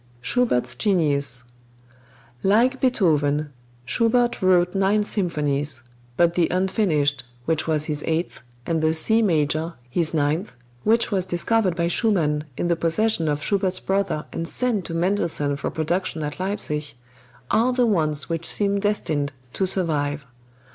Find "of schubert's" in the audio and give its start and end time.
13.27-13.79